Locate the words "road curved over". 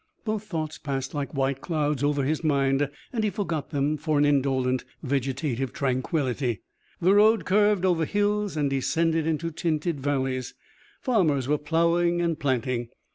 7.13-8.05